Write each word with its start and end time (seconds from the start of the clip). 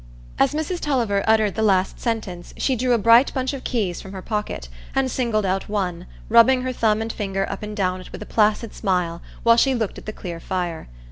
As 0.39 0.55
Mrs 0.55 0.79
Tulliver 0.79 1.23
uttered 1.27 1.53
the 1.53 1.61
last 1.61 1.99
sentence, 1.99 2.55
she 2.57 2.75
drew 2.75 2.93
a 2.93 2.97
bright 2.97 3.31
bunch 3.35 3.53
of 3.53 3.63
keys 3.63 4.01
from 4.01 4.13
her 4.13 4.21
pocket, 4.23 4.67
and 4.95 5.11
singled 5.11 5.45
out 5.45 5.69
one, 5.69 6.07
rubbing 6.27 6.63
her 6.63 6.73
thumb 6.73 7.03
and 7.03 7.13
finger 7.13 7.47
up 7.51 7.61
and 7.61 7.77
down 7.77 8.01
it 8.01 8.11
with 8.11 8.23
a 8.23 8.25
placid 8.25 8.73
smile 8.73 9.21
while 9.43 9.57
she 9.57 9.75
looked 9.75 9.99
at 9.99 10.07
the 10.07 10.11
clear 10.11 10.39
fire. 10.39 10.87